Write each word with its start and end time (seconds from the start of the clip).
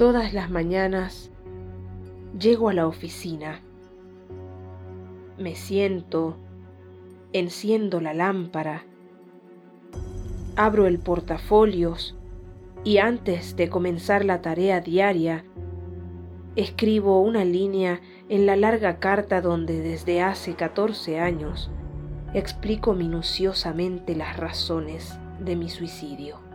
Todas 0.00 0.32
las 0.32 0.48
mañanas 0.48 1.30
llego 2.32 2.70
a 2.70 2.72
la 2.72 2.86
oficina, 2.86 3.60
me 5.36 5.54
siento, 5.54 6.38
enciendo 7.34 8.00
la 8.00 8.14
lámpara, 8.14 8.86
abro 10.56 10.86
el 10.86 11.00
portafolios 11.00 12.16
y 12.82 12.96
antes 12.96 13.56
de 13.56 13.68
comenzar 13.68 14.24
la 14.24 14.40
tarea 14.40 14.80
diaria, 14.80 15.44
escribo 16.56 17.20
una 17.20 17.44
línea 17.44 18.00
en 18.30 18.46
la 18.46 18.56
larga 18.56 19.00
carta 19.00 19.42
donde 19.42 19.82
desde 19.82 20.22
hace 20.22 20.54
14 20.54 21.20
años 21.20 21.70
explico 22.32 22.94
minuciosamente 22.94 24.16
las 24.16 24.38
razones 24.38 25.18
de 25.40 25.56
mi 25.56 25.68
suicidio. 25.68 26.49